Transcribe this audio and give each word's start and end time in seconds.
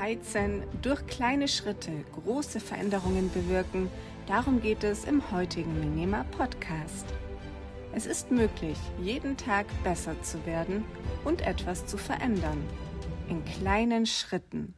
Kaizen 0.00 0.62
durch 0.80 1.06
kleine 1.08 1.46
Schritte 1.46 1.92
große 2.14 2.58
Veränderungen 2.58 3.30
bewirken, 3.30 3.90
darum 4.26 4.62
geht 4.62 4.82
es 4.82 5.04
im 5.04 5.30
heutigen 5.30 5.78
Minima 5.78 6.24
Podcast. 6.38 7.04
Es 7.92 8.06
ist 8.06 8.30
möglich, 8.30 8.78
jeden 9.02 9.36
Tag 9.36 9.66
besser 9.84 10.14
zu 10.22 10.46
werden 10.46 10.86
und 11.26 11.42
etwas 11.42 11.84
zu 11.84 11.98
verändern. 11.98 12.66
In 13.28 13.44
kleinen 13.44 14.06
Schritten. 14.06 14.72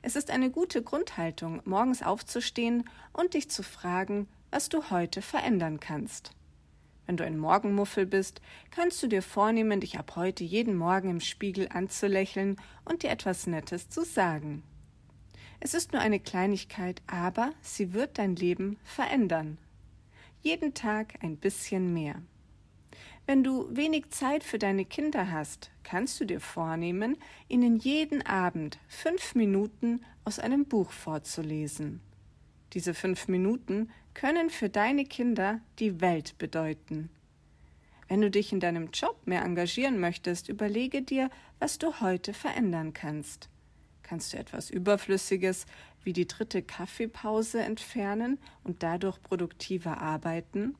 Es 0.00 0.14
ist 0.14 0.30
eine 0.30 0.52
gute 0.52 0.84
Grundhaltung, 0.84 1.60
morgens 1.64 2.04
aufzustehen 2.04 2.88
und 3.12 3.34
dich 3.34 3.50
zu 3.50 3.64
fragen, 3.64 4.28
was 4.52 4.68
du 4.68 4.92
heute 4.92 5.22
verändern 5.22 5.80
kannst. 5.80 6.36
Wenn 7.10 7.16
du 7.16 7.24
ein 7.24 7.40
Morgenmuffel 7.40 8.06
bist, 8.06 8.40
kannst 8.70 9.02
du 9.02 9.08
dir 9.08 9.20
vornehmen, 9.20 9.80
dich 9.80 9.98
ab 9.98 10.12
heute 10.14 10.44
jeden 10.44 10.76
Morgen 10.76 11.10
im 11.10 11.18
Spiegel 11.18 11.66
anzulächeln 11.68 12.54
und 12.84 13.02
dir 13.02 13.10
etwas 13.10 13.48
Nettes 13.48 13.88
zu 13.88 14.04
sagen. 14.04 14.62
Es 15.58 15.74
ist 15.74 15.92
nur 15.92 16.00
eine 16.00 16.20
Kleinigkeit, 16.20 17.02
aber 17.08 17.50
sie 17.62 17.94
wird 17.94 18.18
dein 18.18 18.36
Leben 18.36 18.78
verändern. 18.84 19.58
Jeden 20.40 20.72
Tag 20.72 21.14
ein 21.20 21.36
bisschen 21.36 21.92
mehr. 21.92 22.14
Wenn 23.26 23.42
du 23.42 23.66
wenig 23.74 24.10
Zeit 24.10 24.44
für 24.44 24.60
deine 24.60 24.84
Kinder 24.84 25.32
hast, 25.32 25.72
kannst 25.82 26.20
du 26.20 26.24
dir 26.24 26.38
vornehmen, 26.38 27.16
ihnen 27.48 27.76
jeden 27.78 28.24
Abend 28.24 28.78
fünf 28.86 29.34
Minuten 29.34 30.04
aus 30.24 30.38
einem 30.38 30.64
Buch 30.64 30.92
vorzulesen. 30.92 32.02
Diese 32.72 32.94
fünf 32.94 33.26
Minuten 33.26 33.90
können 34.14 34.50
für 34.50 34.68
deine 34.68 35.04
Kinder 35.04 35.60
die 35.78 36.00
Welt 36.00 36.36
bedeuten. 36.38 37.10
Wenn 38.08 38.20
du 38.20 38.30
dich 38.30 38.52
in 38.52 38.60
deinem 38.60 38.90
Job 38.90 39.16
mehr 39.24 39.44
engagieren 39.44 40.00
möchtest, 40.00 40.48
überlege 40.48 41.02
dir, 41.02 41.30
was 41.60 41.78
du 41.78 42.00
heute 42.00 42.34
verändern 42.34 42.92
kannst. 42.92 43.48
Kannst 44.02 44.32
du 44.32 44.38
etwas 44.38 44.70
Überflüssiges 44.70 45.66
wie 46.02 46.12
die 46.12 46.26
dritte 46.26 46.62
Kaffeepause 46.62 47.60
entfernen 47.62 48.38
und 48.64 48.82
dadurch 48.82 49.22
produktiver 49.22 50.00
arbeiten? 50.00 50.74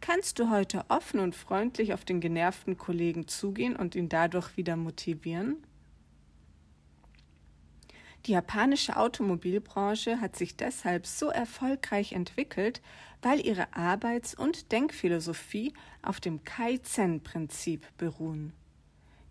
Kannst 0.00 0.38
du 0.38 0.48
heute 0.48 0.86
offen 0.88 1.20
und 1.20 1.36
freundlich 1.36 1.92
auf 1.92 2.04
den 2.04 2.20
genervten 2.20 2.78
Kollegen 2.78 3.28
zugehen 3.28 3.76
und 3.76 3.94
ihn 3.94 4.08
dadurch 4.08 4.56
wieder 4.56 4.76
motivieren? 4.76 5.58
Die 8.26 8.32
japanische 8.32 8.96
Automobilbranche 8.96 10.20
hat 10.20 10.36
sich 10.36 10.56
deshalb 10.56 11.06
so 11.06 11.28
erfolgreich 11.28 12.12
entwickelt, 12.12 12.80
weil 13.20 13.44
ihre 13.44 13.74
Arbeits- 13.74 14.34
und 14.34 14.70
Denkphilosophie 14.70 15.72
auf 16.02 16.20
dem 16.20 16.44
Kaizen-Prinzip 16.44 17.86
beruhen. 17.98 18.52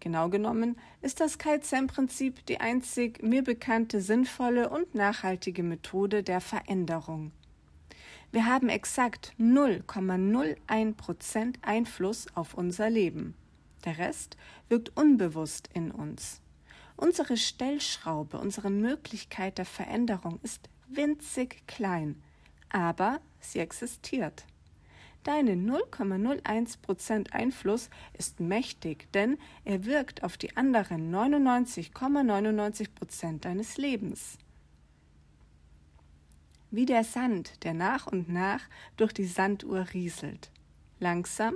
Genau 0.02 0.30
genommen 0.30 0.78
ist 1.02 1.20
das 1.20 1.38
Kaizen-Prinzip 1.38 2.46
die 2.48 2.60
einzig 2.60 3.22
mir 3.22 3.44
bekannte 3.44 4.02
sinnvolle 4.02 4.70
und 4.70 4.96
nachhaltige 4.96 5.64
Methode 5.64 6.24
der 6.24 6.42
Veränderung. 6.42 7.32
Wir 8.32 8.46
haben 8.46 8.68
exakt 8.68 9.34
0,01 9.40 10.96
Prozent 10.96 11.60
Einfluss 11.62 12.28
auf 12.34 12.56
unser 12.56 12.90
Leben. 12.90 13.36
Der 13.86 13.98
Rest 13.98 14.38
wirkt 14.70 14.96
unbewusst 14.98 15.70
in 15.74 15.92
uns. 15.92 16.42
Unsere 17.02 17.36
Stellschraube, 17.36 18.38
unsere 18.38 18.70
Möglichkeit 18.70 19.58
der 19.58 19.66
Veränderung 19.66 20.40
ist 20.44 20.70
winzig 20.88 21.66
klein, 21.66 22.22
aber 22.70 23.20
sie 23.40 23.58
existiert. 23.58 24.46
Deine 25.24 25.54
0,01% 25.54 27.32
Einfluss 27.32 27.90
ist 28.14 28.40
mächtig, 28.40 29.12
denn 29.14 29.40
er 29.66 29.86
wirkt 29.86 30.24
auf 30.24 30.38
die 30.38 30.56
anderen 30.56 31.12
99,99% 31.12 33.40
deines 33.40 33.78
Lebens. 33.78 34.38
Wie 36.70 36.86
der 36.86 37.04
Sand, 37.04 37.64
der 37.64 37.74
nach 37.74 38.06
und 38.06 38.30
nach 38.30 38.62
durch 38.98 39.14
die 39.14 39.26
Sanduhr 39.26 39.88
rieselt. 39.96 40.52
Langsam, 41.00 41.56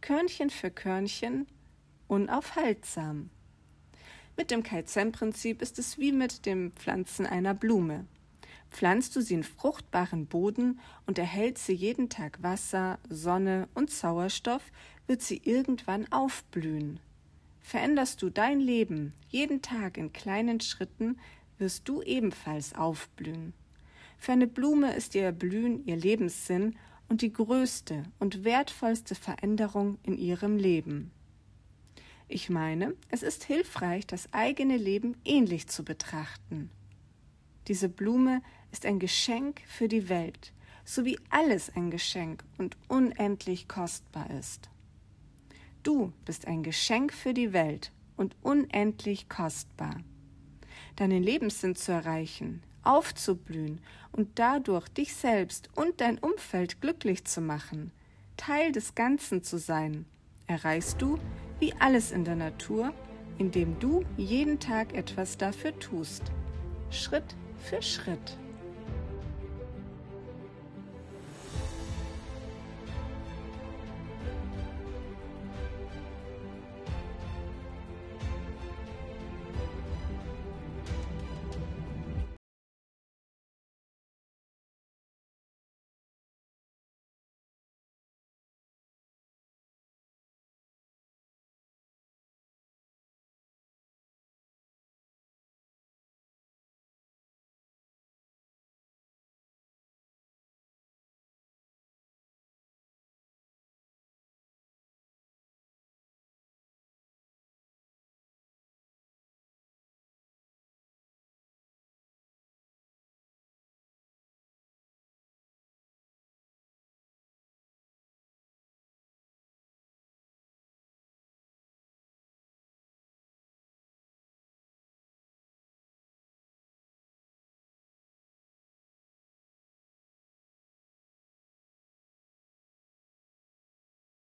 Körnchen 0.00 0.48
für 0.48 0.70
Körnchen, 0.70 1.46
unaufhaltsam. 2.08 3.28
Mit 4.36 4.50
dem 4.50 4.62
Kaizen-Prinzip 4.62 5.62
ist 5.62 5.78
es 5.78 5.98
wie 5.98 6.12
mit 6.12 6.44
dem 6.44 6.72
Pflanzen 6.72 7.24
einer 7.24 7.54
Blume. 7.54 8.06
Pflanzt 8.70 9.16
du 9.16 9.22
sie 9.22 9.32
in 9.32 9.44
fruchtbaren 9.44 10.26
Boden 10.26 10.78
und 11.06 11.18
erhält 11.18 11.56
sie 11.56 11.72
jeden 11.72 12.10
Tag 12.10 12.42
Wasser, 12.42 12.98
Sonne 13.08 13.68
und 13.74 13.90
Sauerstoff, 13.90 14.62
wird 15.06 15.22
sie 15.22 15.40
irgendwann 15.42 16.10
aufblühen. 16.12 17.00
Veränderst 17.60 18.20
du 18.20 18.28
dein 18.28 18.60
Leben 18.60 19.14
jeden 19.30 19.62
Tag 19.62 19.96
in 19.96 20.12
kleinen 20.12 20.60
Schritten, 20.60 21.18
wirst 21.56 21.88
du 21.88 22.02
ebenfalls 22.02 22.74
aufblühen. 22.74 23.54
Für 24.18 24.32
eine 24.32 24.46
Blume 24.46 24.94
ist 24.94 25.14
ihr 25.14 25.24
Erblühen 25.24 25.86
ihr 25.86 25.96
Lebenssinn 25.96 26.76
und 27.08 27.22
die 27.22 27.32
größte 27.32 28.04
und 28.18 28.44
wertvollste 28.44 29.14
Veränderung 29.14 29.98
in 30.02 30.18
ihrem 30.18 30.58
Leben. 30.58 31.10
Ich 32.28 32.50
meine, 32.50 32.94
es 33.08 33.22
ist 33.22 33.44
hilfreich, 33.44 34.06
das 34.06 34.32
eigene 34.32 34.76
Leben 34.76 35.16
ähnlich 35.24 35.68
zu 35.68 35.84
betrachten. 35.84 36.70
Diese 37.68 37.88
Blume 37.88 38.42
ist 38.72 38.84
ein 38.84 38.98
Geschenk 38.98 39.62
für 39.66 39.86
die 39.86 40.08
Welt, 40.08 40.52
so 40.84 41.04
wie 41.04 41.18
alles 41.30 41.74
ein 41.76 41.90
Geschenk 41.90 42.44
und 42.58 42.76
unendlich 42.88 43.68
kostbar 43.68 44.30
ist. 44.30 44.70
Du 45.84 46.12
bist 46.24 46.48
ein 46.48 46.64
Geschenk 46.64 47.12
für 47.12 47.32
die 47.32 47.52
Welt 47.52 47.92
und 48.16 48.34
unendlich 48.42 49.28
kostbar. 49.28 50.00
Deinen 50.96 51.22
Lebenssinn 51.22 51.76
zu 51.76 51.92
erreichen, 51.92 52.62
aufzublühen 52.82 53.80
und 54.10 54.38
dadurch 54.38 54.88
dich 54.88 55.14
selbst 55.14 55.68
und 55.76 56.00
dein 56.00 56.18
Umfeld 56.18 56.80
glücklich 56.80 57.24
zu 57.24 57.40
machen, 57.40 57.92
Teil 58.36 58.72
des 58.72 58.96
Ganzen 58.96 59.44
zu 59.44 59.58
sein, 59.58 60.06
erreichst 60.46 61.00
du, 61.00 61.18
wie 61.58 61.72
alles 61.78 62.12
in 62.12 62.24
der 62.24 62.36
Natur, 62.36 62.92
indem 63.38 63.78
du 63.78 64.04
jeden 64.16 64.58
Tag 64.58 64.94
etwas 64.94 65.36
dafür 65.38 65.78
tust. 65.78 66.22
Schritt 66.90 67.34
für 67.58 67.82
Schritt. 67.82 68.38